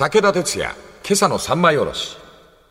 [0.00, 0.74] 武田鉄矢、
[1.04, 2.16] 今朝の三枚おろし。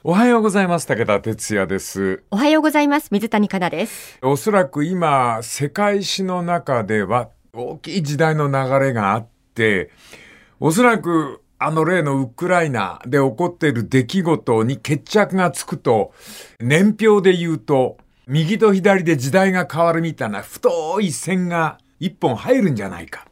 [0.04, 0.88] おはようございます。
[0.88, 2.24] 武田哲也です。
[2.32, 3.10] おはようございます。
[3.12, 4.18] 水谷香奈です。
[4.24, 9.92] おそらく今、世界史の中では大きい時代の流れがあって、
[10.60, 16.14] おそらくあの例のウクライナで起こっている出来事に決着がつくと、
[16.60, 23.28] 年表で言うと、右と左で時代が変わるみたいな太い線が一本入るんじゃないか。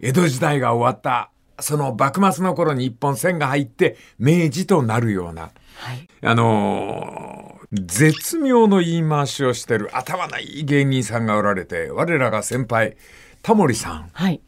[0.00, 1.30] 江戸時代が終わった、
[1.60, 6.08] その幕末の頃に一本線が入って明治となるような、はい。
[6.22, 12.96] あのー絶妙の言い回しをしてる頭のいい芸人さんがおられて、我らが先輩、
[13.42, 14.10] タモリさん。
[14.10, 14.40] はい。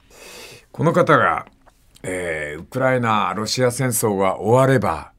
[0.73, 1.45] この方が、
[2.03, 5.13] えーウクライナ、ロシア戦争が終われば、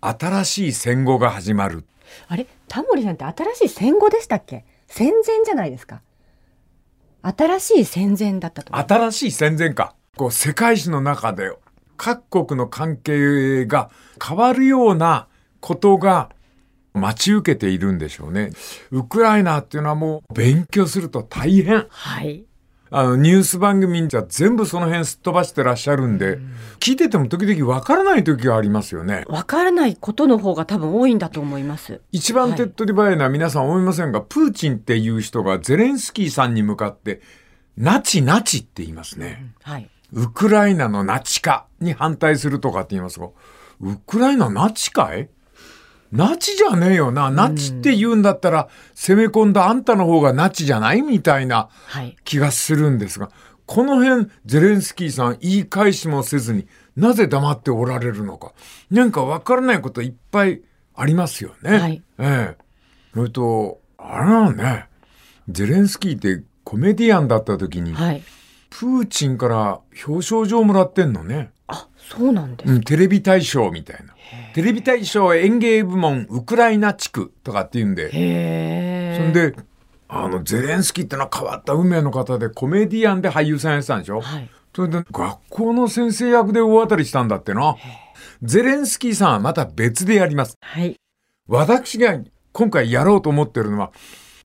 [0.00, 1.84] 新しい戦後が始まる。
[2.28, 2.46] あれ？
[2.66, 4.64] タモリさんって新しい戦後でしたっけ？
[4.86, 6.00] 戦前じゃないですか。
[7.22, 8.74] 新しい戦前だったと。
[8.74, 9.94] 新しい戦前か。
[10.18, 11.50] こう、世界史の中で
[11.96, 13.90] 各国の関係が
[14.22, 15.28] 変わるような
[15.60, 16.28] ことが
[16.92, 18.50] 待ち受けているんでしょうね。
[18.90, 21.86] ウクライナっていうのはもう勉強すると大変。
[21.88, 22.44] はい。
[22.90, 26.38] あの、ニュース番組じゃ全部その辺すっ飛ばしてらっしゃるんで、
[26.80, 29.24] 聞いてても時々わからない時がありますよね。
[29.28, 32.00] わからないことの方が多分多いんだと思います。
[32.12, 37.20] 一番手っ取り早いのは皆さん思いませんが、プーチンっていう人がゼレンスキーさんに向かって、
[37.76, 39.52] ナチナチって言いますね。
[39.62, 39.90] はい。
[40.12, 43.28] ウクライナのナチ化に反対するとかって言いますが、
[43.80, 45.28] ウクライナナチかい？
[46.10, 47.30] ナチじゃねえよな。
[47.30, 52.16] ナチって言うんだったら、攻め込んだあんたの方がナチじゃないみたいなはい。
[52.24, 53.30] 気がするんですが、
[53.66, 58.54] この辺、ゼレンスキーさん言い返しもせずになぜ黙っておられるのか。
[58.90, 60.62] なんかわからないこといっぱい
[60.94, 61.78] ありますよね。
[61.78, 62.64] はいええ。
[63.12, 64.86] それと、あれなのね、
[65.50, 68.22] ゼレンスキーってコメディアンだった時に、はい。
[68.70, 71.50] プーチンから表彰状もらってんのね。
[71.66, 72.72] あ、そうなんです。
[72.72, 74.14] うん、テレビ大賞みたいな。
[74.54, 78.10] テレビ大賞演芸部門ウクライナ地区とかって言うんで。
[78.10, 79.18] へえ。
[79.18, 79.54] そんで、
[80.08, 84.50] あの、ゼレンスキーってのは変わった運命の方でコメディアンで俳優さんやってたんでしょはい。
[84.74, 87.76] それで学校の先生役で大当たりしたんだってな。
[88.42, 90.56] ゼレンスキーさんはまた別でやります。
[90.60, 90.96] はい。
[91.48, 92.16] 私が
[92.52, 93.90] 今回やろうと思ってるのは、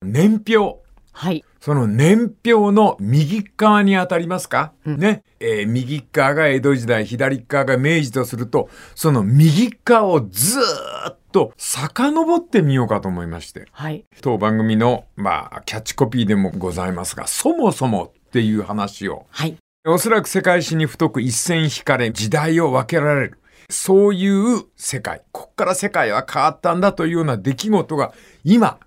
[0.01, 0.81] 年表。
[1.11, 1.45] はい。
[1.63, 5.23] その年表の右側に当たりますか、ね。
[5.39, 13.69] えー右側が江戸時代、左側が明治とすると、その右側をずーっと遡ってみようかと思いまして。
[13.71, 14.03] はい。
[14.19, 19.55] 当番組の、まあ、キャッチコピーでもございますが、そもそもっていう話を、はい。
[19.87, 23.39] おそらく世界史に太く一線引かれ、時代を分けられる。
[23.69, 25.21] そういう世界。
[25.31, 28.11] こっから世界は変わったんだというような出来事が
[28.43, 28.79] 今、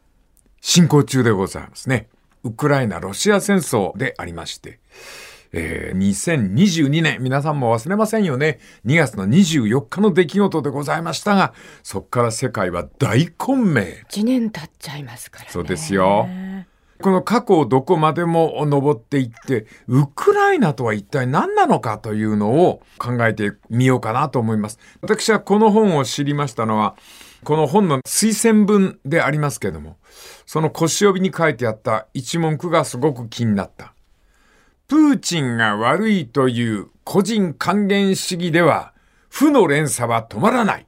[0.60, 2.10] 進行中でございますね。
[2.44, 4.80] ウクライナ・ロシア戦争でありまして、
[5.52, 8.58] えー2022年、皆さんも忘れませんよね。
[8.84, 14.04] 2月の24日の出来事でございましたが、そこから世界は大混迷。
[14.10, 15.50] 一年経っちゃいますからね。
[15.50, 16.28] そうですよ
[17.02, 24.78] この過去をどこまでも登っていって、ウクライナとは一体何なのかというのを考えてみようかなと思います。
[25.02, 26.96] 私はこの本を知りましたのは、
[27.44, 29.98] この本の推薦文でありますけれども、
[30.46, 33.92] その腰帯に書いてあった一文句がすごく気になった。
[34.88, 38.92] プーチンが悪いという個人還元主義では、
[39.28, 40.86] 負の連鎖は止まらない。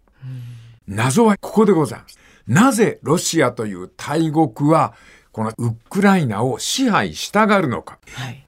[0.87, 2.19] 謎はここでございます。
[2.47, 4.95] なぜロシアという大国は、
[5.33, 7.99] このウクライナを支配したがるのか。
[8.13, 8.47] はい。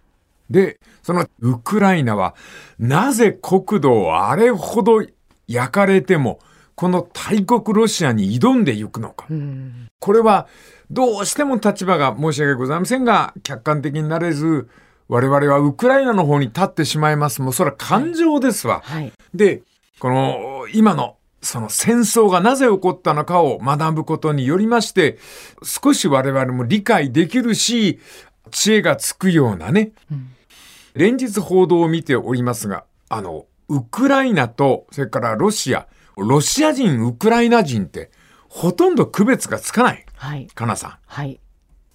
[0.48, 2.34] で、そのウクライナは、
[2.78, 5.02] なぜ国土をあれほど
[5.46, 6.40] 焼かれても、
[6.80, 9.26] この大国ロシアに挑んでいくのか。
[9.28, 9.88] うん。
[9.98, 10.48] これは、
[10.90, 14.66] どうしても立場が申し訳ございませんが、客観的になれず、
[15.06, 17.42] 我々はウクライナの方に立ってしまいます。
[17.42, 18.80] もうそれは感情ですわ。
[18.82, 19.12] はい。
[19.34, 19.60] で、
[19.98, 25.18] この今のその戦争がなぜ起こったのかを学ぶことによりまして、
[25.62, 27.98] 少し我々も理解できるし、
[28.52, 29.92] 知恵がつくようなね、
[30.94, 35.86] 連日報道を見ておりますが、あの、ウクライナと、それからロシア、
[36.20, 38.10] ロシア人、ウクライナ人って、
[38.48, 40.04] ほとんど区別がつかない。
[40.16, 40.46] はい。
[40.48, 40.98] かなさん。
[41.06, 41.40] はい。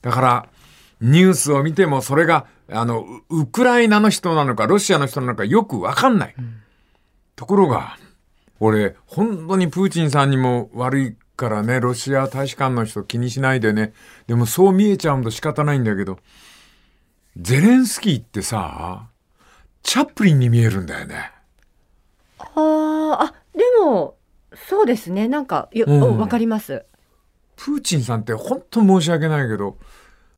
[0.01, 0.49] だから、
[1.01, 6.35] ニュースを見てもそれが、あの、ウウクライナの人なのか、ロシアの人なのかよくわかんない。
[7.35, 7.97] ところが、
[8.59, 13.93] 俺、本当にプーチンさんにも悪いからね、ロシア大使館の人気にしないでね。
[14.27, 16.19] でもそう見えちゃうと仕方ないんだけど、
[17.37, 19.09] ゼレンスキーってさ、
[19.83, 21.31] チャップリンに見えるんだよね。
[22.39, 24.15] あーあ、でも、
[24.67, 25.27] そうですね。
[25.27, 26.85] なんか、ようんわかります。
[27.55, 29.77] プーチンさんって本当申し訳ないけど、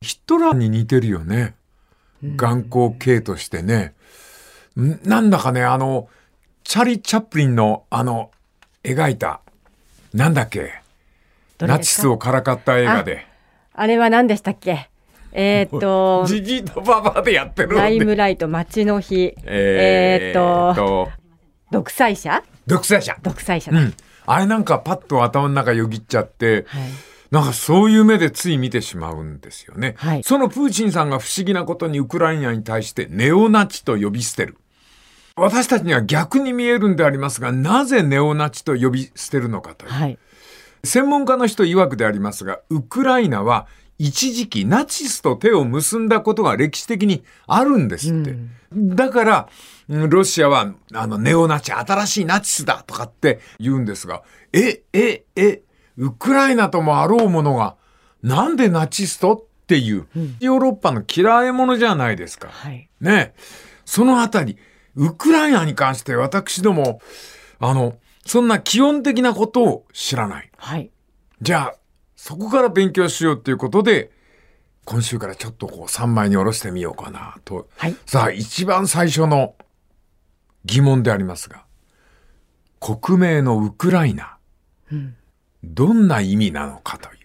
[0.00, 1.54] ヒトラーに似てるよね。
[2.36, 3.94] 眼光系としてね。
[4.78, 6.08] んなんだかね、あの、
[6.64, 8.30] チャリ・チャップリンのあの、
[8.84, 9.40] 描いた、
[10.14, 10.72] なんだっけ、
[11.58, 13.26] ナチスをからかった映画で。
[13.72, 14.90] あれは何でしたっけ？
[15.32, 18.04] えーっと、ジジイとババアでやってるのライで。
[18.04, 21.10] ムライト、街の日、ええーっと、と、
[21.70, 22.42] 独裁者？
[22.66, 23.16] 独裁者。
[23.22, 23.80] 独裁者だ。
[23.80, 23.94] うん。
[24.26, 26.82] あれなんかパッと頭の中よぎっちゃって、はい。
[27.30, 29.94] なんかそういう目でつい見てしまうんですよね。
[29.98, 34.56] はいそのプーチンさんが不思議なことにウクライナに対してネオナチと呼び捨てる。
[35.36, 39.92] 私たちには逆に見えるんでありますが、なぜネオナチと呼び捨てるのかという。
[39.92, 40.18] はい。
[40.84, 43.66] 専門家の人曰くでありますが、ウクライナは
[43.98, 48.36] 一時期ナチスと手を結んだことが歴史的にあるんですって。
[48.72, 49.48] だから、
[49.88, 54.22] うんロシアは、あの、ネオナチ、新しいナチスだとかって言うんですが、
[54.52, 55.62] え、え、え、
[55.96, 57.76] ウクライナともあろうものが、
[58.22, 60.06] なんでナチスとっていう、
[60.40, 62.48] ヨーロッパの嫌い者じゃないですか。
[62.48, 62.90] はい。
[63.00, 63.40] ねえ
[63.86, 64.58] そのあたり、
[64.96, 67.00] ウクライナに関して私ども、
[67.58, 67.96] あの、
[68.26, 70.50] そんな基本的なことを知らない。
[70.58, 70.90] はい。
[71.40, 71.74] じゃあ、
[72.18, 74.10] そこから勉強しようっていうことで、
[74.84, 77.68] 今週からちょっとこう3枚に下ろしてみようかなと。
[77.76, 79.54] はいさあ、一番最初の
[80.64, 81.64] 疑問でありますが、
[82.80, 84.36] 国名のウクライナ、
[85.62, 87.17] どんな意味なのかという。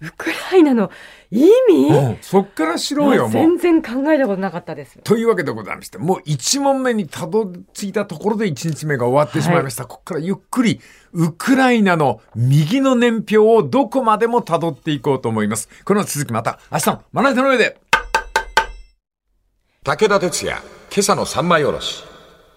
[0.00, 0.92] ウクライナの
[1.30, 3.32] 意味、うん、そっから知ろうよ、もう。
[3.32, 4.98] 全然考えたことなかったです。
[5.00, 9.86] というわけでございまして、もう一問目にたどり着いたところで一日目が終わってしまいました。
[9.86, 10.80] ここからゆっくり、
[11.12, 15.68] ウクライナの右の年表をどこまでも辿っていこうと思います。
[15.84, 17.80] この続きまた明日のまな板の上で。
[19.82, 20.62] 武田鉄矢、
[20.92, 22.04] 今朝の三枚おろし。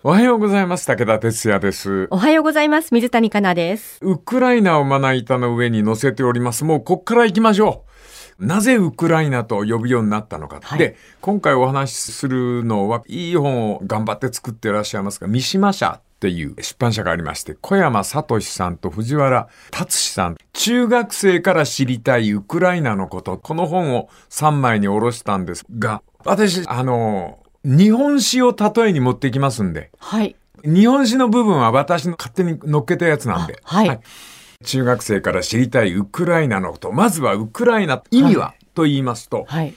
[0.04, 0.88] おはようございます。
[0.88, 2.08] 武田哲也です。
[2.10, 2.92] おはようございます。
[2.92, 4.00] 水谷香奈です。
[4.02, 6.66] ウクライナをまな板の上に載せております。
[6.66, 7.86] もうこっから行きましょ
[8.40, 8.44] う。
[8.48, 10.60] なぜウクライナと呼ぶようになったのか。
[10.64, 30.36] はいで、今回お話しするのは、いい本を頑張って作っていらっしゃいますが、三島社っていう出版社がありまして、小山聡さんと藤原達史さん、中学生から知りたいウクライナのこと、この本を3枚に下ろしたんですが、私、あの、日本史を例えに持ってきますんで、はい。
[30.64, 33.60] 日本史の部分は私の勝手に乗っけたやつなんで。
[33.64, 34.00] あはい
[34.64, 36.92] 中学生から知りたいウクライナのこと。
[36.92, 39.74] まずはウクライナ、意味は、はと言いますと、はい。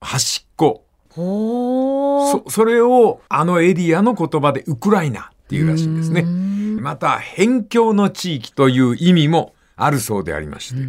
[0.00, 0.84] 端っこ。
[1.12, 6.22] そ、それをあのエリアの言葉でウクライナっていうらしいんですね。
[6.80, 10.80] また、辺境の地域という意味もあるそうでありまして。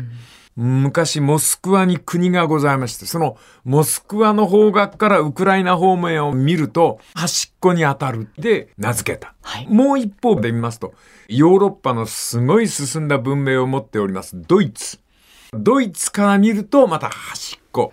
[0.63, 9.33] 昔、モスクワに国がございまして、そのモスクワの方角からウクライナ方面を見ると、端っこに当たるって名付けた。
[9.41, 10.93] はいもう一方で見ますと、
[11.27, 14.99] ヨーロッパのすごい進んだ文明を持っております、ドイツ。
[15.51, 17.91] ドイツから見ると、また端っこ。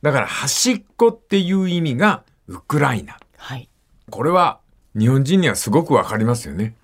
[0.00, 3.18] だから端っこっていう意味がウクライナ。
[3.36, 3.68] はい。
[4.08, 4.60] これは
[4.98, 6.74] 日本人にはすごくわかりますよね。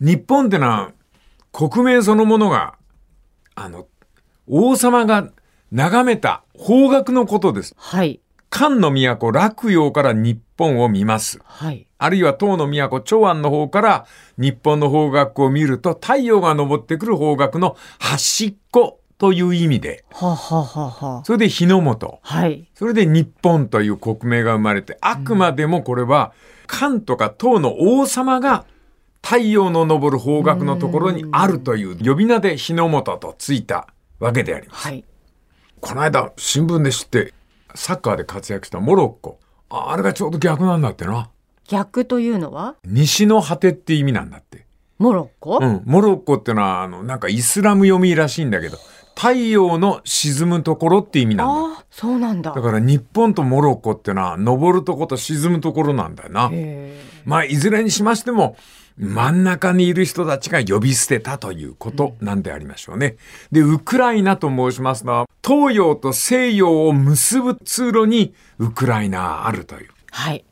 [0.00, 0.92] 日本ってのは
[1.52, 2.78] 国名そのものが、
[3.54, 3.86] あの、
[4.52, 5.30] 王様が
[5.70, 7.74] 眺めた方角のことです。
[7.78, 8.20] はい。
[8.50, 11.38] 漢の都洛陽から日本を見ます。
[11.44, 11.86] はい。
[11.98, 14.06] あるいは唐の都長安の方から
[14.38, 22.18] 日本の方角を見ると太陽が昇ってくる方角の端っこという意味で、はあ、はあはあはあ、それで日の本。
[22.20, 22.66] はい。
[22.74, 26.32] それで日本という国名が生まれて、あくまでもこれは、
[26.66, 28.64] 漢とか唐の王様が
[29.22, 33.86] 太陽の昇る方角のところにあるという呼び名で日の本とついた
[34.20, 34.86] わけであります。
[34.86, 35.04] はい。
[35.80, 37.32] この間、新聞で知って、
[37.74, 39.40] サッカーで活躍したモロッコ。
[39.70, 41.30] ああれがちょうど逆なんだってな。
[41.68, 42.74] 逆というのは？
[42.84, 44.66] 西の果てって意味なんだって。
[44.98, 45.82] モロッコ、うん。
[45.86, 48.76] モロッコってのは、あの、なんかイスラム読みらしいんだけど、
[49.16, 51.52] 太陽の沈むところって意味なんだ。
[51.76, 52.52] ああ、そうなんだ。
[52.52, 56.50] だから日本とモロッコってのは、昇るとこと沈むところなんだよな。
[56.52, 58.56] へまあ、いずれにしましても、
[59.00, 63.16] 真ん中にいる人たちが呼び捨てたということなんでありましょうね。
[63.50, 69.88] で、ウクライナと申しますのは、東洋と西洋を結ぶ通路にウクライナあるという。
[70.10, 70.44] はい。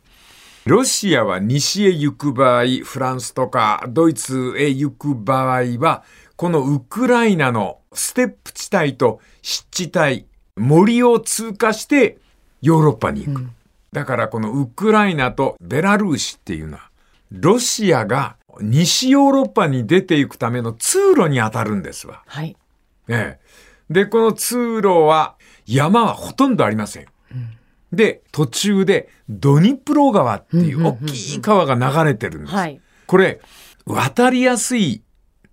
[0.64, 6.02] ロシアは西へ行く場合、フランスとかドイツへ行く場合は、
[6.36, 10.24] このウクライナのステップ地帯と湿地帯、
[10.56, 12.16] 森を通過して
[12.62, 13.46] ヨーロッパに行く。
[13.92, 16.88] だからこのウクライナとベラルーシっていうのは、
[17.30, 22.22] ロシアが西ヨーロッパに出ていくための通路に当たるんですわ。
[22.26, 22.56] はい。
[23.08, 23.92] ええ。
[23.92, 25.36] で、この通路は
[25.66, 27.06] 山はほとんどありません。
[27.92, 32.54] で、途中でドニプロ川っていう大きい川が流れてるんです。
[32.54, 32.80] はい。
[33.06, 33.40] これ、
[33.86, 35.02] 渡りやすい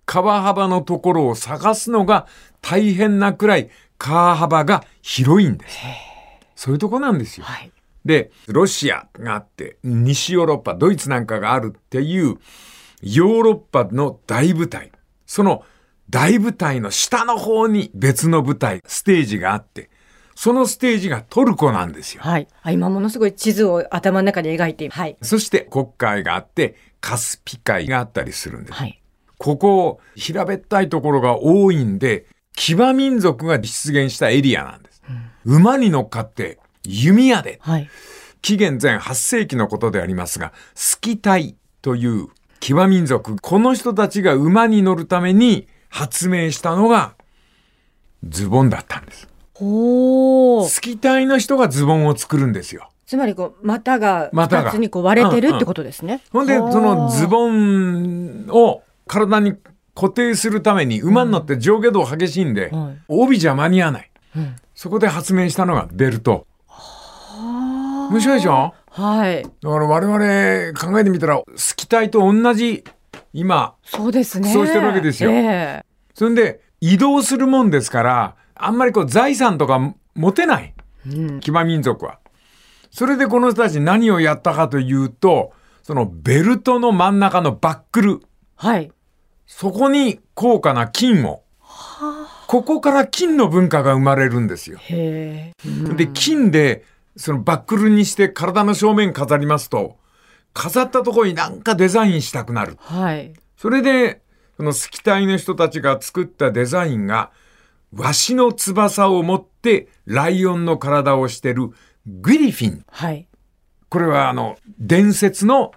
[0.04, 2.26] 川幅のところを探すのが
[2.60, 5.78] 大変なくらい川幅が広いんです。
[6.54, 7.46] そういうとこなんですよ。
[7.46, 7.72] はい。
[8.04, 12.36] で、ロシアがあって、西ヨーロッパ、ドイツなんかがあるっていう、
[13.08, 14.90] ヨーロッパの大舞台。
[15.26, 15.64] その
[16.10, 19.90] 大舞台の下の方に別の舞台、ステージがあって、
[20.34, 22.22] そのステージがトルコなんですよ。
[22.22, 22.48] はい。
[22.62, 25.16] あ今ものすごい地図を頭の中で描いて、はい。
[25.22, 28.74] そして黒海があって、カスピ海があったりするんです。
[28.74, 29.00] はい。
[29.38, 35.02] ここ、平べったいところが多いんで、騎馬民族が出現したエリアなんです。
[35.44, 37.88] 馬に乗っかって、弓矢で、はい。
[38.42, 42.28] 紀元前8世紀のことでありますが、スキタイという
[42.60, 47.14] 騎馬民族、この人たちが馬に乗るために発明したのが
[48.28, 49.28] ズボンだったんです。
[49.54, 50.68] ほー。
[50.68, 52.90] スキタイの人がズボンを作るんですよ。
[53.06, 56.22] つまりこう、股が股つにこう割れてるってことですね。
[56.32, 57.28] ほんで、そのズン。
[57.28, 59.54] ボンを体に
[59.94, 64.10] 固定するために馬に乗って上下動激しいんで、はい帯じゃ間に合わない。
[64.36, 66.46] うんそこで発明したのがベルト。
[68.10, 68.74] 面白いでしょ？
[68.96, 69.42] はい。
[69.42, 72.82] だから我々考えてみたら、スキタイと同じ、
[73.34, 74.50] 今、そうですね。
[74.52, 75.84] そうしてるわけですよえ
[76.14, 80.72] そんで移動するもんですから、あんまりこう財産とか持てない。
[81.06, 81.40] えうん。
[81.40, 82.18] 騎馬民族は。
[82.90, 88.22] それでこの人たち何をやったかというと、そのベルトの真ん中のバックル、
[88.56, 88.90] はい。
[89.46, 91.42] そこに高価な金を、
[92.46, 94.78] ここから金の文化が生まれるんですよ。
[94.80, 95.68] へえ。
[95.68, 96.84] うんで、金で、
[97.16, 99.96] そのバックルにして体の正面飾りますと、
[100.52, 102.76] 飾ったところになんかデザインしたくなる。
[102.78, 103.34] はい。
[103.56, 104.22] それで、
[104.56, 107.30] そのスキタイの人たちが作ったデザインが、
[107.92, 111.70] ワシの翼を持ってライオンの体をしてる
[112.06, 112.84] グリフィン。
[112.90, 113.28] はい。
[113.88, 115.72] これはあの、伝説の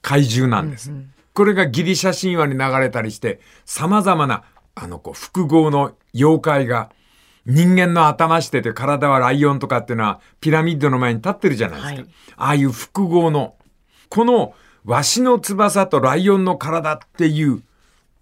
[0.00, 0.90] 怪獣なんです。
[0.90, 4.44] うんうんこれがギリシャ神話に流れたりして、様々な、
[4.74, 6.90] あの、こう、複合の妖怪が、
[7.44, 12.00] 人間の頭してて体はライオンとかっていうのはピラミッドの前に立ってるじゃないですか。
[12.02, 13.54] はいああいう複合の、
[14.08, 17.62] この、ワシの翼とライオンの体っていう、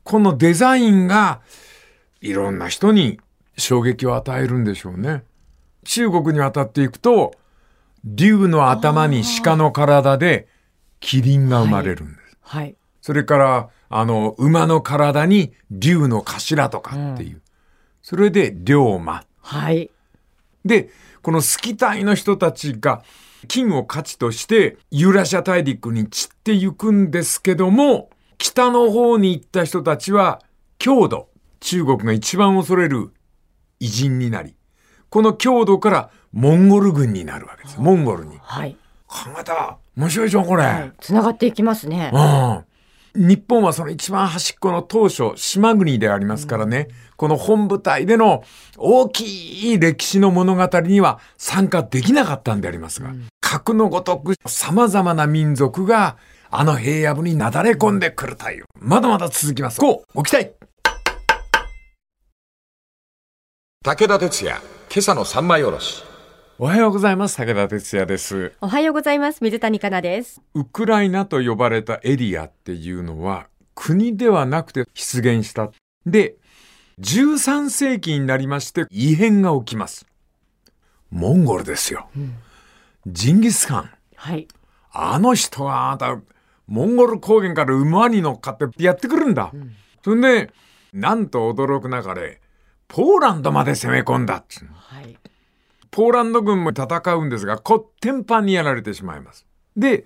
[0.05, 1.41] このデザインが、
[2.21, 3.19] いろんな人に
[3.57, 5.23] 衝撃を与えるんでしょうね。
[5.85, 7.33] 中国に渡っていくと、
[8.05, 10.49] 竜の頭に鹿の体で、
[11.01, 12.37] キリンが生まれるんです。
[12.43, 12.77] はい。
[13.01, 17.41] それから、あの、馬の体に竜の頭とかっていう。
[18.11, 19.23] それで、龍馬。
[19.41, 19.89] はい。
[20.65, 20.91] で、
[21.23, 23.05] このスキタイの人たちが、
[23.47, 30.43] 金を価値として、ユーラシア大陸に散っていくんですけども、北の方に行った人たちは、
[30.79, 31.29] 郷土、
[31.61, 33.13] 中国が一番恐れる
[33.79, 34.57] 偉人になり、
[35.09, 37.81] この郷土からモンゴル軍になるわけです。
[37.81, 38.41] モンゴルに。
[38.43, 38.77] はい。
[39.07, 40.65] 考えたら、面白いでしょ、これ。
[40.65, 40.93] はい。
[40.99, 42.11] つながっていきますね。
[42.13, 42.65] うん。
[43.15, 48.45] 日本はその一番端っこの当初、島国でありますからね、この本部隊での
[48.77, 56.17] 大きい歴史の物語には参加できなかったんでありますが、核のごとく様々な民族が
[56.51, 58.65] あの平野部になだれ込んでくるという。
[58.79, 59.81] まだまだ続きます。
[59.81, 60.53] こう、ご期待
[63.83, 66.10] 武田鉄矢、今朝の三枚おろし。
[66.63, 67.39] おはようございます。
[67.39, 68.53] 武田哲也です。
[68.61, 69.43] おはようございます。
[69.43, 70.43] 水谷香奈です。
[70.53, 75.71] ウクライナと呼ばれたエリアっていうのは国ではなくて出現した。
[76.05, 76.35] で、
[77.01, 80.05] 13世紀になりまして異変が起きます。
[81.11, 82.11] モンゴルですよ。
[83.07, 83.91] ジンギスカン。
[84.17, 84.47] はい。
[84.93, 86.21] あの人はあなた、
[86.67, 89.51] モンゴル高原から馬に乗っかってやってくるんだ。
[90.05, 90.53] そんで、
[90.93, 92.43] なんと驚くなかれ、
[92.87, 95.17] ポーランドまで攻め込んだっつうのはい。
[95.91, 99.47] ポーランド軍も戦うんですが、こってんぱんにやられてしまいます。
[99.77, 100.05] で、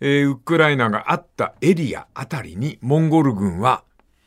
[0.00, 3.82] えーウクライナがあったエリアあたりにモンゴル軍は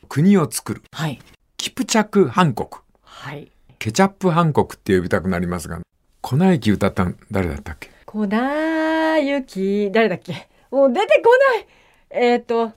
[0.08, 0.82] 国を作る。
[0.92, 1.20] はい。
[1.56, 2.68] キプチャクハン国。
[3.02, 3.50] はい。
[3.78, 5.80] ケチャップハン国って呼びたくなりますが、
[6.20, 7.90] 粉雪歌ったん誰だったっけ？
[8.04, 10.48] 粉雪、誰だっけ？
[10.70, 11.66] もう出てこない。
[12.10, 12.72] えっ、と、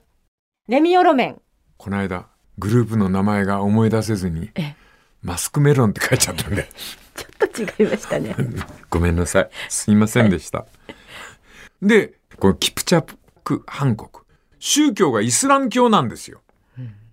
[0.68, 1.40] レミオロメン。
[1.76, 2.26] この間、
[2.58, 4.76] グループの名前が思い出せずにえ、
[5.22, 6.68] マスクメロンって書いちゃったんで、
[7.16, 8.34] ちょっと違いましたね。
[8.90, 9.50] ごめんなさい。
[9.68, 10.66] すいませんでした。
[11.82, 13.04] で、このキプチャ
[13.44, 14.10] クハン国。
[14.58, 16.40] 宗教がイスラム教なんですよ。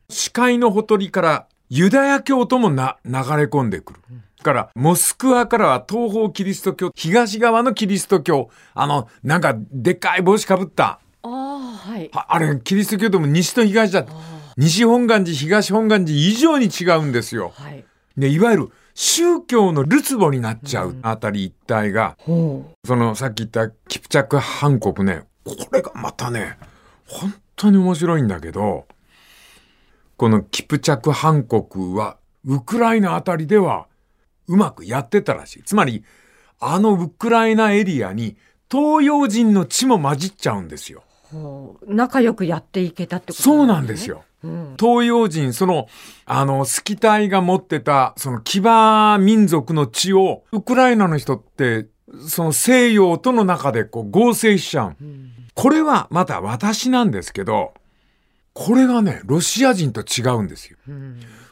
[0.09, 3.99] 視界のほとりからユダヤ教ともな流れ込んでくる。
[4.41, 12.09] から、モスクワからは東方キリスト教、東側のキリスト教、あの、なんか、でっかい帽子かぶった、ああ、はい。
[12.13, 14.05] ああれ、キリスト教でも西と東だ。
[14.57, 17.53] 西本願寺、東本願寺以上に違うんですよ。
[17.55, 17.85] はい。
[18.17, 18.71] で、いわゆる
[19.03, 26.59] 宗教のるつぼになっちゃうあたり一帯が、ほそのさっき言ったキプチャクハン国ね、これがまたね、
[27.07, 28.85] 本当に面白いんだけど、
[30.17, 33.87] このキプチャクハン国は、ウクライナあたりでは
[34.47, 35.63] うまくやってたらしい。
[35.63, 36.03] つまり、
[36.59, 38.37] あのウクライナエリアに
[38.69, 41.03] 東洋人の血も混じっちゃうんですよ。
[41.87, 44.25] 仲良くやっていけたってことそうなんですよ。
[44.43, 44.49] よ。
[44.49, 45.87] うん東洋人、その、
[46.25, 51.87] あの、スキタイが持ってた、その騎馬民族の血を、ウクライナの人って、
[52.27, 54.95] その西洋との中でこう合成しちゃう。
[55.53, 57.73] これはまた私なんですけど、
[58.53, 60.77] これがね、ロシア人と違うんですよ。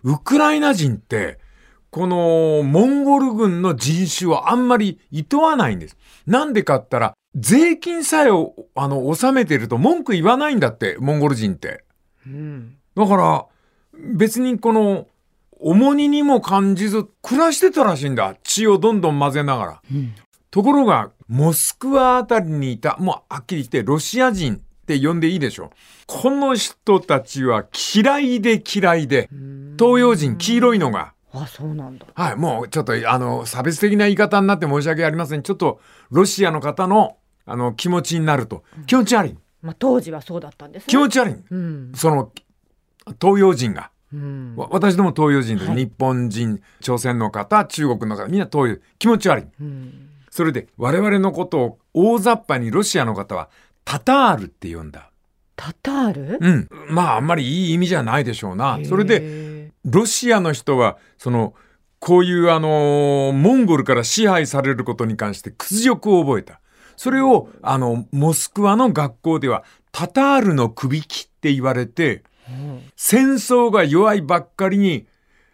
[0.04, 1.40] ウクライナ人って、
[1.92, 5.98] このモンゴル軍の人種をあんまり厭わないんです。
[6.28, 11.84] なんでかったら、税金さえを、あの、納めてると文句言わないんだって、モンゴル人って。
[12.28, 13.46] うんだから、
[13.94, 15.08] 別にこの、
[15.62, 18.36] 重荷にも感じず暮らしてたらしいんだ。
[18.44, 19.82] 血をどんどん混ぜながら。
[20.52, 25.72] ところが、モスクワあたりにいた、もうはっきり言ってロシア人って呼んでいいでしょ。
[26.08, 27.66] この人たちは
[27.96, 29.30] 嫌いで嫌いで、
[29.78, 31.14] 東洋人黄色いのが。
[31.32, 32.08] あそうなんだ。
[32.16, 35.44] はい、もうちょっと、あの、差別的な言い方になって申し訳ありません。
[35.44, 35.80] ちょっと、
[36.10, 39.38] ロシアの方の、あの、気持ちになると、気持ち悪い。
[39.62, 40.86] まあ当時はそうだったんですね。
[40.88, 41.36] 気持ち悪い。
[41.52, 42.32] うんその、
[43.20, 43.92] 東洋人が。
[44.12, 49.46] うんわ私ども東洋人で、はい日本人、朝鮮の方、中国の方、みんな東洋、気持ち悪い。
[49.62, 53.50] うんそれで、我々のことを大雑把にロシアの方は、
[53.84, 55.10] タタールって呼んだ。
[55.56, 56.38] タタール？
[56.40, 56.70] うん。
[56.88, 58.80] まあ、あんまりいい意味じゃないでしょうな。
[58.86, 61.56] それで、でロシアの人は、その、
[62.00, 66.62] こういうあのーモンゴルから支配されることに関して屈辱を覚えた。
[66.96, 72.24] それを、あの、モスクワの学校では、タタールの首切って言われて、
[72.96, 75.08] 戦争が弱いばっかりに、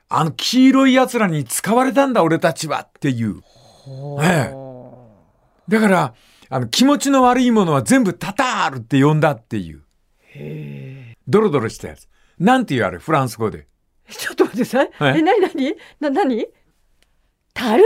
[0.10, 3.42] あの黄色い奴らに使われたんだ俺たちはっていう。
[4.22, 4.66] ええ
[5.68, 6.14] だから、
[6.50, 9.82] あの気持ちの悪いものは全部タタールって呼んだっていう。
[11.28, 12.08] ドロドロしたやつ。
[12.38, 13.68] なんて言うあれ、フランス語で。
[14.08, 16.46] ちょっと待ってさえ、なになにな、なに？
[17.54, 17.84] タル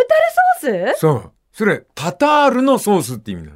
[0.62, 1.00] タルソース？
[1.00, 1.32] そう。
[1.54, 3.54] それ、タタールのソースって意味な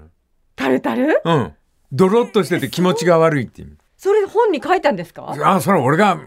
[0.56, 1.22] タルタル？
[1.26, 1.38] の。
[1.38, 1.54] うん。
[1.92, 3.76] ドロッとしてて気持ちが悪いって意味。
[4.04, 5.34] それ本に書いたんですか？
[5.44, 6.20] あ、それ俺が、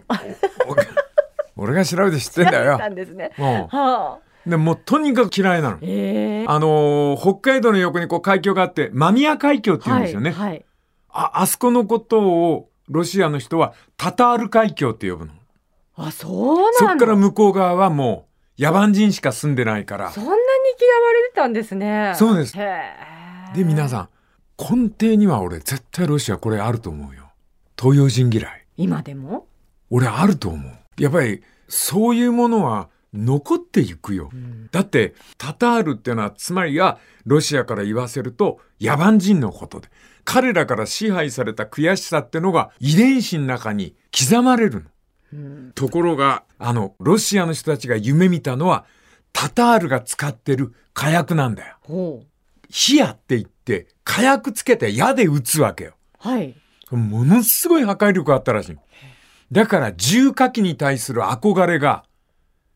[1.55, 2.89] 俺が調べて知ってんだよた。
[2.89, 3.31] んですね。
[3.37, 3.45] うん。
[3.45, 4.17] はあ。
[4.49, 5.77] でもうとにかく嫌いなの。
[5.81, 10.31] ええあのー北海道の横にこう海峡があって、間宮海峡って言うんですよね。
[10.31, 10.49] はい。
[10.49, 10.65] はい
[11.09, 15.33] あ、あそこのことをロシアの人はタタール海峡って呼ぶの。
[15.97, 16.77] あ、そうなんだ。
[16.79, 18.27] そっから向こう側はも
[18.59, 20.21] う野蛮人しか住んでないからそ。
[20.21, 22.13] んなに嫌われてたんですね。
[22.15, 24.09] そうですで、皆さん、
[24.59, 27.26] 根底には俺絶対ロシアこれあると思うよ。
[27.79, 28.65] 東洋人嫌い。
[28.77, 29.47] 今でも？
[29.89, 31.01] 俺あると思う。
[31.01, 34.29] やっぱりそういうものは残っていくよ。
[34.71, 39.89] だってタタールっていうのはつまりはロシアから言わせると野蛮人のことで
[40.25, 45.71] 彼らから支配された悔しさってのが遺伝子の中に刻まれるの。
[45.75, 48.85] ところがあのロシアの人たちが夢見たのは
[49.33, 52.23] タタールが使ってる火薬なんだよ。
[52.69, 55.93] 火矢って言って火薬つけて矢で撃つわけよ。
[56.19, 56.55] はい。
[56.95, 58.77] ものすごい破壊力あったらしい。
[59.51, 62.03] だから重火器に対する憧れが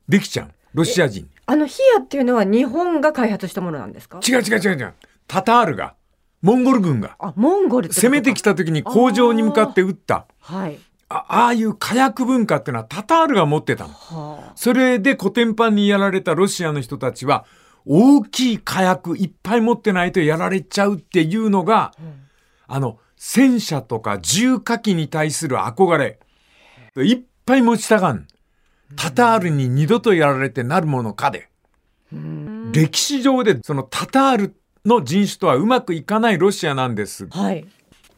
[0.10, 0.52] できちゃう。
[0.74, 1.30] ロシア人に。
[1.46, 4.20] あのヒアっていうのは日本が開発したものなんですか？
[4.26, 4.94] 違う違う違う違う。
[5.28, 5.96] タタールが、
[6.42, 10.26] モンゴル軍があ、モンゴル攻めてきた時に工場に向かって撃った。
[10.40, 10.80] はい。
[11.10, 13.90] あああいう火薬文化ってのはタタールが持ってたの。
[13.94, 17.46] はそれでコテンパンにやられたロシアの人たちは、
[17.86, 21.94] 大きい火薬いっぱい持ってないとやられちゃうっていうのが、
[22.68, 26.18] あの、戦車とか重火器に対する憧れ。
[26.98, 28.26] いっぱい持ちたがん。
[28.96, 31.48] タタールに二度とやられてなるものかで。
[32.72, 34.56] 歴史上でそのタタール
[34.88, 37.28] の人種とはうまくいかないロシアなんです。
[37.30, 37.40] あ。
[37.44, 37.68] はい。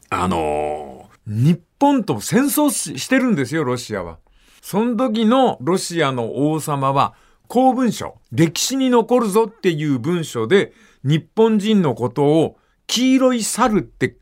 [0.10, 4.20] あのー日本と戦争ししてるんですよ、ロシアは。
[4.62, 7.14] その時のロシアの王様は、
[7.48, 14.16] 公文書、歴史に残るぞっていう文書で、日本人のことを黄色い猿って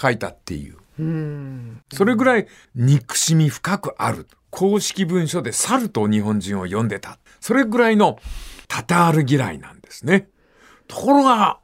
[0.00, 0.76] 書いたっていう。
[0.98, 1.82] うん。
[1.92, 4.26] それぐらい憎しみ深くある。
[4.50, 7.18] 公式文書で猿と日本人を呼んでた。
[7.40, 8.18] それぐらいの
[8.68, 10.28] タタール嫌いなんですね。
[10.86, 11.58] ところが、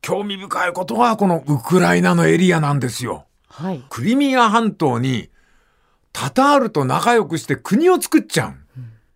[0.00, 3.26] 興味深いことはこのウクライナのエリアなんですよ。
[3.48, 3.84] はい。
[3.88, 5.30] クリミア半島に
[6.12, 8.54] タタールと仲良くして国を作っちゃ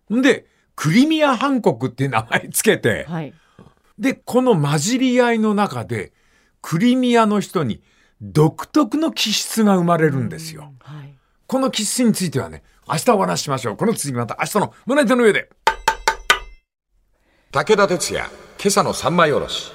[0.09, 0.17] う。
[0.17, 3.33] んで、クリミア半国って名前つけて、はい。
[3.97, 6.11] で、この混じり合いの中で、
[6.61, 7.81] クリミアの人に
[8.25, 10.71] 独特の気質が生まれるんですよ。
[10.79, 11.13] はい。
[11.45, 13.77] この気質についてはね、明日お話ししましょう。
[13.77, 15.49] この続きまた明日の胸手の上で。
[17.51, 19.73] 武田鉄矢、今朝の三枚おろし。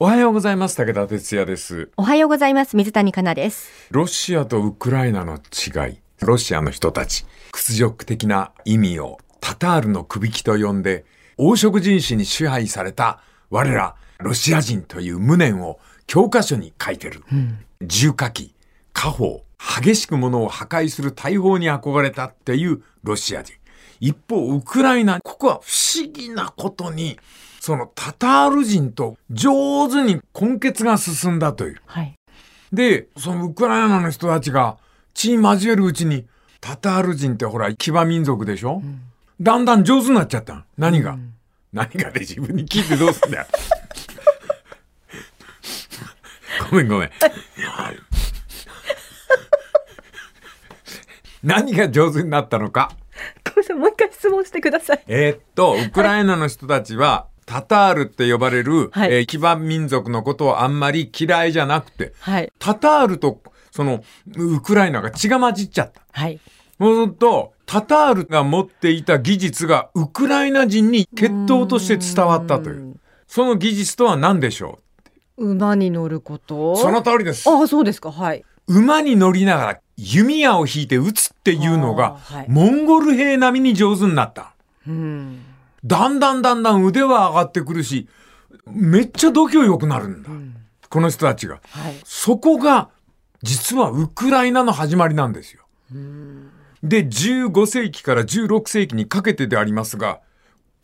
[0.00, 0.76] おはようございます。
[0.76, 1.92] 武田哲也です。
[1.96, 2.76] おはようございます。
[2.76, 3.70] 水谷香奈です。
[3.92, 6.00] ロシアとウクライナの違い。
[6.20, 11.04] ロシアの人たち、屈辱的な意味をタタールの首輝と呼んで、
[11.38, 17.22] 黄色人種に支配された我らロシア人という無念を教科書に書いてる。
[17.86, 18.54] 重火器、
[18.92, 23.54] 火砲、激しく物を破壊する大砲に憧れたっていうロシア人。
[24.00, 27.18] 一方、ウクライナ、ここは不思議なことに、
[27.60, 31.80] そのタタール人と上手に根血が進んだという。
[31.86, 32.14] はい。
[32.72, 34.76] で、そのウクライナの人たちが
[35.14, 36.26] 血交えるうちに、
[36.60, 38.82] タタール人ってほら、騎馬民族でしょ、
[39.40, 41.16] だんだん上手になっちゃったの何が、
[41.72, 43.46] 何がで自分に聞いてどうすんだよ。
[46.70, 47.10] ごめんごめん。
[51.42, 52.92] 何が上手になったのか。
[53.44, 55.04] ごめんなさい、もう一回質問してください。
[55.06, 62.50] えーっと、ウクライナの人たちは、タタールって呼ばれる、はいえー騎馬民族のことをあんまり嫌いじゃなくて、はい。
[62.58, 64.02] タタールと、その、
[64.36, 66.02] ウクライナが血が混じっちゃった。
[66.12, 66.40] はい。
[66.78, 72.96] そうすると、タタールが持っていた技術がウクライナ人に血統として伝わったという。
[73.26, 74.80] その技術とは何でしょ
[75.36, 76.74] 馬に乗ること？
[76.74, 77.48] うその通りです。
[77.48, 78.12] ああ、そうですか。
[78.12, 78.44] はい。
[78.66, 84.54] 馬に乗りながら弓矢を引いて撃つっていうのが、はいモンゴル兵並みに上手になった。
[84.86, 85.40] うん。
[85.84, 88.08] だんだんだんだん腕は上がってくるし、
[88.66, 90.30] めっちゃ度胸良くなるんだ。
[90.88, 91.60] この人たちが。
[91.68, 91.94] はい。
[92.04, 92.88] そこが、
[93.42, 95.62] 実はウクライナの始まりなんですよ。
[96.82, 100.20] で、15世紀から16世紀にかけてでありますが、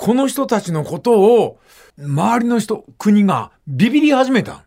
[0.01, 1.59] この人たちのことを、
[1.99, 4.65] 周りの人、国がビビり始めた。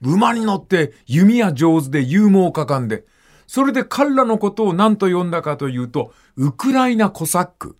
[0.00, 3.04] 馬に乗って弓矢上手で勇猛果敢で、
[3.46, 7.76] それで彼らのことを何と呼んだかというと、ウクライナコサック。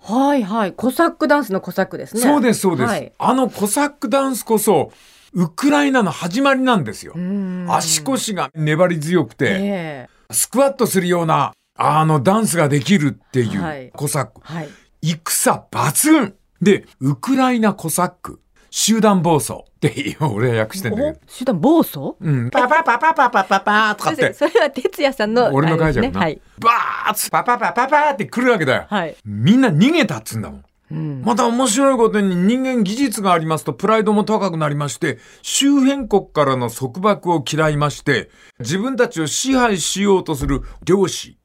[0.00, 0.72] はいはい。
[0.72, 2.20] コサックダンスのコサックですね。
[2.20, 2.88] そうです、そうです。
[2.88, 3.12] はい。
[3.16, 4.90] あのコサックダンスこそ、
[5.34, 7.14] ウクライナの始まりなんですよ。
[7.16, 14.40] ん足腰が粘り強くて、ええスクワットするような、あの、ダンスができるっていはいうコサック。
[14.42, 14.68] はい。
[15.02, 21.20] 戦抜群で、ウクライナコサック、集団暴走って、俺は訳してんだけおど。
[21.26, 22.14] 集団暴走？
[22.20, 22.50] うん。
[22.50, 26.20] パパパパパパパパとかって、それは哲也さんの俺の書いちゃうな。
[26.20, 28.86] あれですねバーッつパパパパパって来るわけだよ。
[28.88, 29.00] はい。
[29.00, 29.16] はい。
[29.26, 30.64] みんな逃げたっつうんだもん。
[30.92, 31.22] うん。
[31.22, 41.36] また面白いことに人間技術がありますとプライドも高くなりまして、周辺国からの束縛を嫌いまして、自分たちを支配しようとする漁師。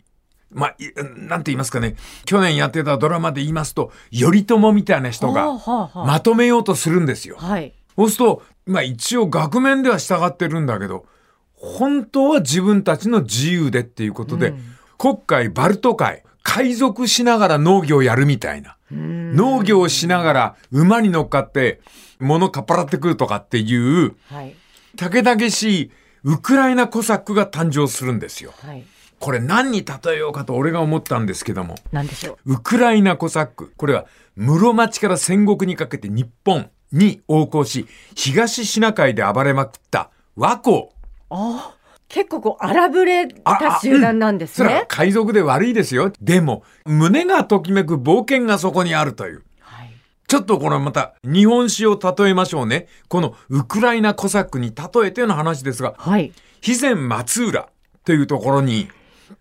[0.57, 0.91] まあ、い
[1.27, 1.95] なんて言いますかね。
[2.25, 7.37] 去年やってたドラマで言いますと、頼朝みたいな人はあがまとめようとするんですよ。
[7.37, 7.73] はい。
[7.95, 11.05] そうすると、まあ一応額面では従ってるんだけど、
[11.53, 14.55] 本当は自分たちの自由でっていうことで、
[14.97, 18.77] 国会、バルト海、海賊しながら農業をやるみたいな。
[18.91, 21.81] 農業をしながら馬に乗っかって
[22.19, 24.55] 物かっぱらってくるとかっていう、はい。
[24.95, 25.91] 武々しい
[26.23, 28.53] ウクライナコサックが誕生するんですよ。
[28.63, 28.85] はい。
[29.19, 31.75] これ何に例えようかと俺が思ったんですけども。
[31.91, 32.53] なんでしょう？
[32.53, 33.73] ウクライナコサック。
[33.77, 40.89] これは室町から戦国にかけて日本に横行し、東シナ海で暴れまくった和光。
[41.29, 41.77] ああ。
[42.09, 44.85] 結構こう荒ぶれた集団なんですそれはね。
[44.87, 46.13] 海賊で悪いですよ。
[46.21, 49.43] でも、胸がときめく冒険がそこにあるという。
[49.59, 49.91] はい。
[50.25, 52.87] ちょっとこれまた日本史を例えましょうね。
[53.09, 56.31] このウクライナコサックに例えての話ですが、はい。
[56.61, 57.67] 肥前松浦
[58.05, 58.87] というところに、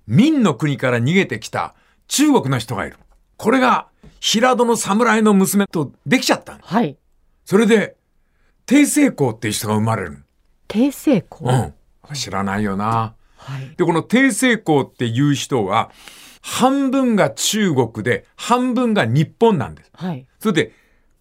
[0.07, 1.75] 明の国から逃げてきた
[2.09, 2.97] 中国の人がいる。
[3.37, 3.89] これが
[4.21, 6.97] 平戸の侍の娘とできちゃったのはい。
[7.45, 7.97] それで、
[8.67, 10.25] 帝政公っていう人が生まれる。
[10.69, 11.45] 帝政公？
[11.45, 12.15] うん。
[12.15, 13.15] 知らないよな。
[13.37, 13.77] はい。
[13.77, 15.91] で、この帝政公っていう人は、
[16.41, 19.91] 半分が中国で、半分が日本なんです。
[19.95, 20.27] はい。
[20.41, 20.73] それで、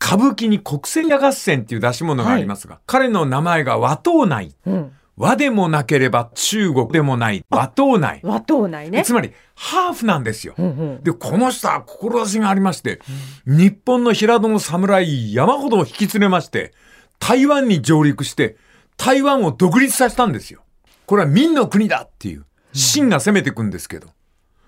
[0.04, 4.56] 歌舞伎に国戦合戦っていう出し物がありますが、彼の名前が和東内。
[4.66, 4.92] うん。
[5.18, 8.20] 和でもなければ中国でもない和東内。
[8.24, 9.04] 和東内ね。
[9.04, 10.56] つまり、ハーフなんですよ。
[10.58, 11.04] うんうん。
[11.04, 13.00] で、この人は志がありまして、
[13.46, 16.74] 日本の平戸の侍山ほど引き連れまして、
[17.20, 18.58] 台湾に上陸して、
[18.98, 20.64] 台湾を独立させたんですよ。
[21.06, 24.10] これは民の国だっていう、秦が攻めてくんですけど。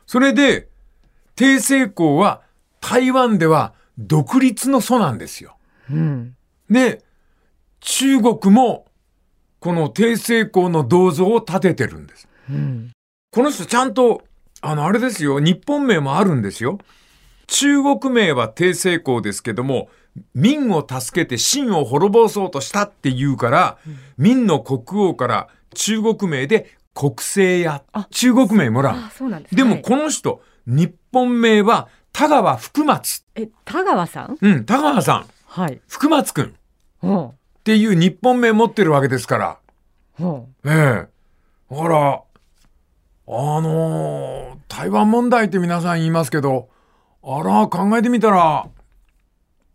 [0.05, 0.69] それで、
[1.35, 2.41] 帝政公は
[2.79, 5.57] 台湾では独立の祖なんですよ。
[5.91, 6.35] うん。
[6.69, 7.03] で、
[7.79, 8.86] 中国も、
[9.67, 12.29] この帝政公の銅像を建ててるんです。
[12.49, 12.91] うん。
[13.33, 14.23] この人ちゃんと、
[14.61, 16.79] あの、あれですよ、日本名もあるんですよ。
[17.47, 19.89] 中国名は帝政公ですけども、
[20.33, 23.77] 明を助けて秦を滅ぼそうとしたって言うから、
[24.17, 28.95] 明の国王から中国名で国政やあ、中国名もらう
[29.27, 33.25] うですでもはいこの人、日本名は田川福松。
[33.35, 34.37] え、田川さん？
[34.39, 35.81] うん、田川さん、はい。
[35.89, 36.55] 福松くん
[37.71, 37.79] っうん。
[37.79, 39.57] ていう日本名持ってるわけですから。
[40.19, 40.35] うん。
[40.65, 41.07] ええ。
[41.75, 42.21] だから、
[43.29, 46.69] あのー台湾問題って皆さん言いますけど、
[47.23, 48.67] あら、考えてみたら、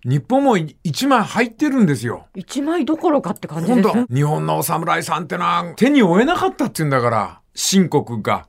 [0.05, 2.27] 日本も1枚入ってるんですよ。
[2.35, 4.07] 一枚どころかって感じですね。
[4.13, 8.47] 日本のお侍さんってのは手に負えなかったって言うんだから、秦国が。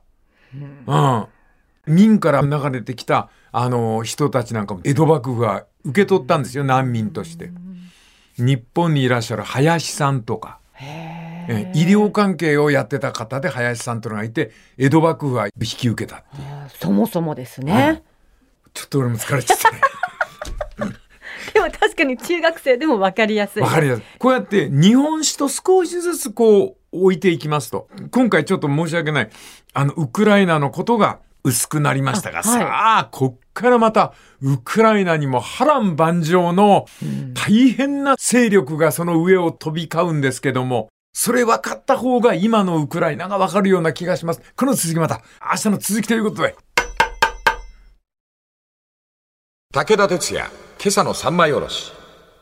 [0.54, 1.26] うん。
[1.86, 7.52] 明から流れてきた、あの、人たちなんかも江戸幕府が受け取ったんですよ、難民として。
[8.38, 16.24] 日本にいらっしゃる林さんとか、え医療関係をやってた方で林さんというのがいて、江戸幕府は引き受けた。
[16.80, 18.02] そもそもですはいね。
[18.72, 19.80] ちょっと俺も疲れちゃったね。
[21.54, 23.62] でも確かに中学生でもわかりやすい。
[23.62, 24.04] わかりやすい。
[24.18, 29.30] こうやって日本史と少しずつこう置いていきますと、今回ちょっと申し訳ない、
[29.72, 36.86] あの、ウクライナのことが薄くなりましたが、あはいさあ、こっからまた、ウクライナにも波乱万丈の
[37.34, 44.40] 大変な勢力がその上を飛び交うんですけども、それ分かった方が今のウクライナが分かるような気がします。
[44.56, 46.56] この続きまた、明日の続きということで。
[49.72, 50.46] 武田鉄矢、
[50.80, 51.92] 今朝の三枚おろし。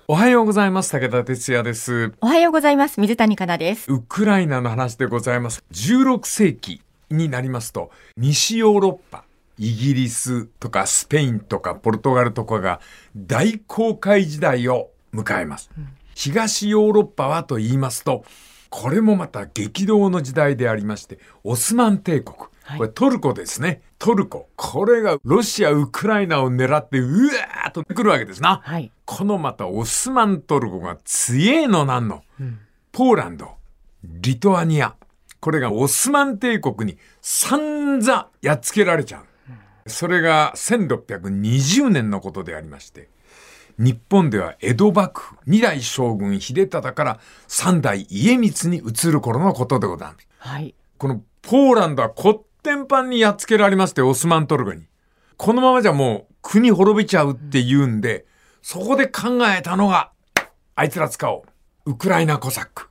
[0.07, 0.93] おはようございます。
[0.93, 2.13] 武田哲也です。
[2.21, 3.01] おはようございます。
[3.01, 3.91] 水谷香奈です。
[3.91, 5.65] ウクライナの話でございます。
[5.73, 6.83] 16世紀
[7.13, 9.25] になりますと、西ヨーロッパ、
[9.59, 12.81] イギリスとかスペインとかポルトガルとかが
[13.17, 15.71] 大航海時代を迎えます。
[16.15, 18.25] 東ヨーロッパはと言いますと、
[18.71, 22.37] これもまた激動の時代でありまして、オスマン帝国。
[22.39, 22.49] はい
[22.79, 23.83] これトルコですね。
[23.99, 24.49] トルコ。
[24.55, 28.61] これがロシア、ウクライナを狙ってうわーっと来るわけですな。
[28.63, 28.93] はい。
[29.05, 32.23] このまたオスマントルコが強えのなんの？
[32.93, 33.57] ポーランド、
[34.05, 34.95] リトアニア。
[35.43, 39.23] これがオスマン帝国に散々やっつけられちゃ
[39.87, 39.91] う。
[39.91, 43.09] それが1620年のことでありまして、
[43.77, 50.29] 日本では江戸幕府、二代将軍秀忠から三代家光に移る頃のことでございます。
[50.39, 50.77] はい。
[50.97, 54.85] このポーランドはこってんぱんにやっつけられまして、オスマントルコに。
[55.37, 58.27] このままじゃもう国滅びちゃうって言うんで、
[58.63, 60.13] そこで考えたのが、
[60.77, 61.45] あいつら使お
[61.85, 61.91] う。
[61.91, 62.89] ウクライナコサック。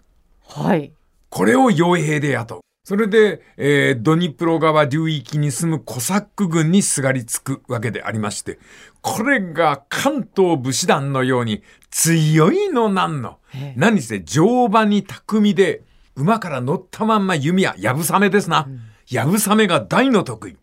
[0.49, 0.91] はい。
[1.31, 2.59] これを傭兵で雇う。
[2.83, 8.59] それで、えードニプロ川流域に住むコサック軍にすがりつくわけでありまして、
[9.01, 13.39] これが関東武士団のように強いのなんの？
[13.77, 15.83] 何せ乗馬に巧みで、
[16.15, 18.67] 馬から乗ったまんま弓や、やぶさめですな。
[19.09, 20.57] やぶさめが大の得意。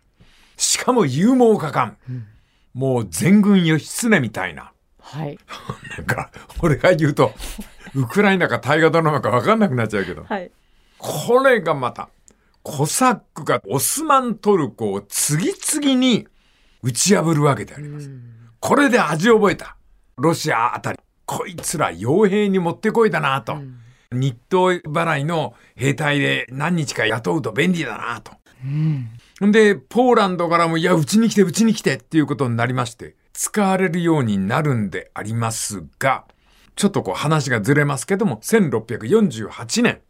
[0.58, 1.94] しかも勇猛果敢。
[2.74, 4.72] もう全軍義経みたいな。
[5.08, 5.38] はい。
[5.96, 7.32] なんか、俺が言うと、
[7.94, 10.24] ウクライナか大河ドラマか分かんなくなっちゃうけど。
[10.24, 10.50] はい。
[10.98, 12.10] これがまた、
[12.62, 16.26] コサックがオスマントルコを次々に
[16.82, 18.10] 打ち破るわけであります。
[18.60, 19.76] これで味を覚えた。
[20.16, 20.98] ロシアあたり。
[21.24, 23.58] こいつら傭兵に持ってこいだなと。
[24.12, 28.32] 日当払いの兵隊で何日か雇うと便利だなと。
[29.46, 36.24] んで、ポーランドからも、いや、うちに来て、うちに来てっていうことになりまして、使われるようになるんでありますが、
[36.74, 40.00] ちょっとこう話がずれますけども、1648年、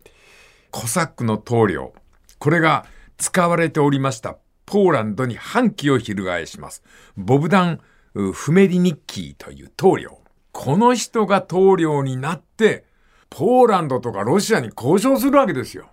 [0.70, 1.92] コサックの棟梁、
[2.38, 2.86] これが
[3.18, 6.82] 使われておりましたポーランドに反旗を翻します。
[7.18, 7.80] ボブダン・
[8.14, 10.22] うフメリニッキーという棟梁。
[10.52, 12.86] この人が棟梁になって、
[13.28, 15.90] ポーランドとかロシアに交渉するわけですよ。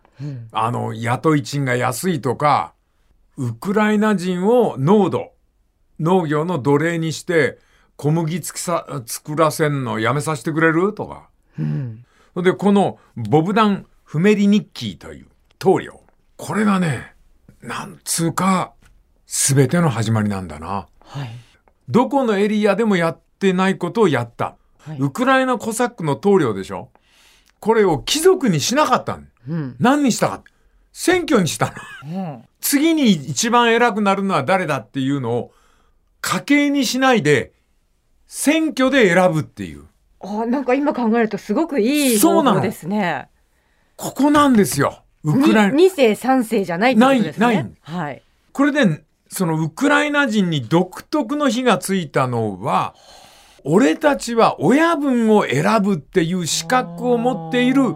[0.54, 2.76] あの、雇い賃が安いとか、
[3.36, 5.35] ウクライナ人を農土、
[6.00, 7.60] 農業の奴隷にして、
[7.98, 10.94] 小麦つきさ作らせんのやめさせてくれる？
[10.94, 11.30] とか。
[12.42, 15.28] で、このボブダン・フメリニッキーという
[15.58, 16.02] 棟梁。
[16.38, 17.14] これがね、
[17.62, 18.74] なんつうか、
[19.26, 20.88] すべての始まりなんだな。
[21.00, 21.30] はい。
[21.88, 24.58] どこのエリアでもやってないことをやった。
[24.80, 26.92] はいウクライナコサックの棟梁でしょ
[27.60, 29.24] これを貴族にしなかったの。
[29.48, 29.76] うん。
[29.80, 30.44] 何にしたか。
[30.94, 31.74] 選挙にした
[32.06, 32.46] の。
[32.62, 35.52] 次に一番偉くなるのは誰だっていうのを
[36.26, 37.54] 家計にしないで
[38.26, 39.84] 選挙で選ぶっていう。
[40.22, 43.30] あ、なんか今考えるとすごくいいそうなの方法ですね。
[43.96, 45.04] ここなんですよ。
[45.24, 45.72] ウクライナ。
[45.76, 47.46] に二世三世じゃないってことですね。
[47.46, 48.24] ないないはい。
[48.54, 52.96] これで、そのウクライナ人に独特の火がついたのは、
[53.64, 57.94] 俺たちは親分を選ぶっていう資格を持っている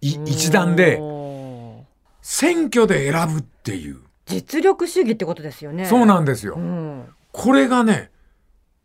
[0.00, 1.00] い一団で
[2.20, 4.00] 選挙で選ぶっていう。
[4.26, 5.86] 実力主義ってことですよね。
[5.86, 6.54] そうなんですよ。
[6.56, 7.04] うん。
[7.32, 8.10] これがね、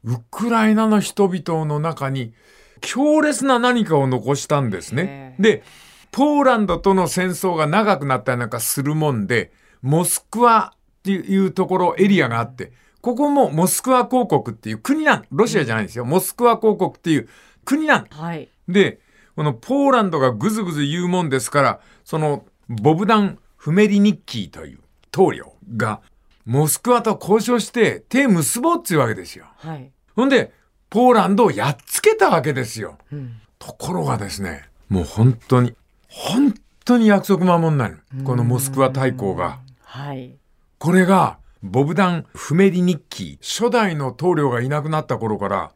[0.04, 2.34] ウクライナの人々の中に
[2.82, 5.42] 強烈な何かを残したんですねへ。
[5.42, 5.64] で、
[6.12, 16.06] ポーランドとの戦争が長くなったりなんかするもんで、モスクワっていうところ、エリアがあって、ここもモスクワ公国っていう国なんロシアじゃないんですよ。
[16.06, 17.30] モスクワ公国っていう
[17.64, 18.50] 国なんはい。
[18.68, 19.00] で、
[19.36, 24.80] このポーランドがぐずぐず言うもんですから、そのボブダン・フメリニッキーという
[25.12, 26.02] 棟梁が、
[26.46, 29.46] モスクワと交渉して手結ぼうっていうわけですよ。
[29.58, 29.92] はい。
[30.16, 30.54] ほんで、
[30.90, 32.98] ポーランドをやっつけたわけですよ。
[33.12, 35.74] うんところがですね、もう本当に、
[36.08, 36.54] 本
[36.84, 38.24] 当に約束守んないの。
[38.24, 39.60] このモスクワ大公が。
[39.82, 40.38] はい。
[40.78, 45.72] これが、ボブダン・フメリニッキー、初代の棟梁がいなくなった頃から、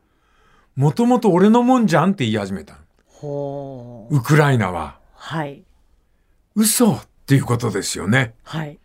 [0.75, 2.79] もともと俺のもんじゃんって言い始めたの。
[3.07, 4.17] ほう。
[4.17, 4.99] ウクライナは。
[5.15, 5.63] はい。
[6.55, 8.35] 嘘っていうことですよね。
[8.43, 8.77] はい。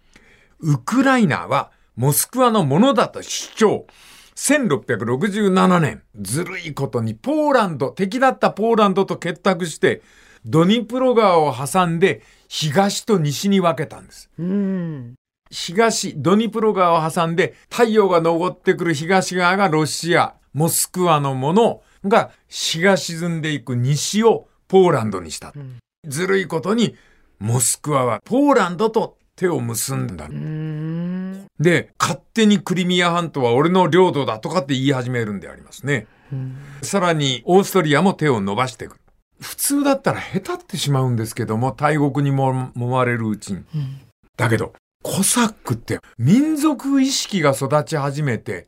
[0.61, 3.87] ウクライナはモスクワのものだと主張。
[4.35, 10.03] 1667年、ずるいことにポーランド、敵だったポーランドと結託して、
[10.45, 14.29] ドニプロ川を挟んで東と西に分けたんです。
[14.39, 15.15] うん。
[15.51, 25.51] 東、ドニプロ川を挟んで太陽が昇ってくる東側がロシア、モスクワのものが日が沈んでいく西をポーランドにした。
[25.51, 26.97] んずるいことに、
[27.39, 30.33] モスクワはポーランドと手を結んだう。
[30.33, 31.47] ん。
[31.59, 36.07] で、勝手にクリミア半島は俺の領土だとかって言い始めるんでありますね。
[36.33, 39.01] うんさらに、オーストリアも手を伸ばしてくる。
[39.41, 43.59] 普通だったら下手ってしまうんですけども、大国にも揉まれるうちに。
[43.75, 44.01] うん
[44.37, 48.67] だけど、コサックって民族意識が育ち始めて、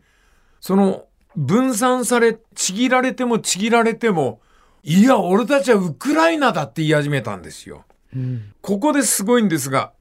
[0.61, 4.41] その分散され、ちぎられてもちぎられても、
[4.83, 7.85] いや、俺たちはウクライナだって言い始めたんですよ。
[8.15, 8.53] うん。
[8.63, 9.93] ここですごいんですが、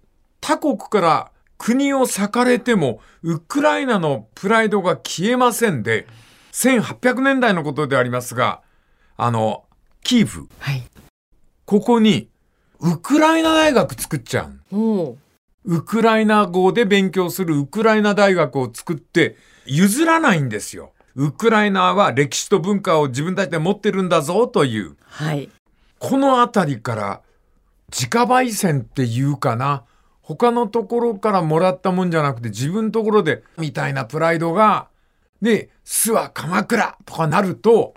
[0.46, 6.06] 他国から国を裂かれても、ウクライナのプライドが消えませんで、
[6.52, 8.62] 1800年代のことでありますが、
[9.18, 9.64] あの、
[10.04, 10.84] キーフ、はい。
[11.66, 12.30] ここに、
[12.80, 15.18] ウクライナ大学作っちゃう。
[15.64, 20.94] ウクライナ語で勉強するウクライナ大学を作って譲らないんですよ。
[21.16, 24.96] ウクライナは歴史と文化を自分たちで持ってるんだぞという。
[25.08, 25.50] はい。
[25.98, 27.22] このあたりから
[27.92, 29.86] 自家焙煎っていうかな。
[30.28, 34.88] 他のところからもらったもんじゃなくて自分のところでみたいなプライドが、
[35.40, 37.94] で、巣は鎌倉とかなると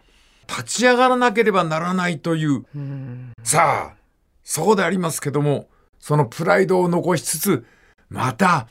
[0.46, 3.32] 立ち上がらなければならないといううん。
[3.42, 3.96] さあ、
[4.44, 7.66] そうでありますけども、そのプライドを残しつつ、
[8.10, 8.68] また、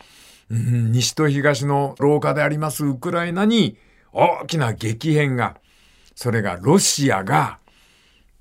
[0.52, 3.78] うん西と東の廊下でありますウクライナに
[4.14, 5.58] 大きな激変が、
[6.14, 7.58] それがロシアが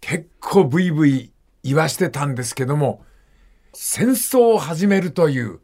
[0.02, 1.32] 結構ブイブイ
[1.64, 3.05] 言わしてたんですけども、
[3.78, 5.60] 戦争を始めるという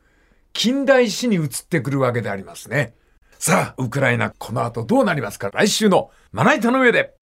[0.52, 2.94] 近代史に移ってくるわけでありますね。
[3.38, 5.50] さあ、ウクライナこの後どうなりますか？
[5.50, 7.14] 来週のまな板の上で